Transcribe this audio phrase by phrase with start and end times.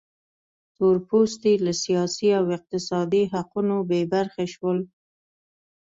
[0.75, 4.79] تور پوستي له سیاسي او اقتصادي حقونو بې برخې شول.